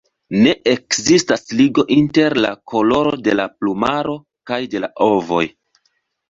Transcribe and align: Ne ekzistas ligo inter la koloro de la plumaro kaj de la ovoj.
Ne 0.43 0.51
ekzistas 0.69 1.43
ligo 1.59 1.85
inter 1.95 2.35
la 2.45 2.51
koloro 2.73 3.13
de 3.29 3.37
la 3.37 3.45
plumaro 3.59 4.17
kaj 4.53 4.59
de 4.73 4.83
la 4.87 4.91
ovoj. 5.11 5.45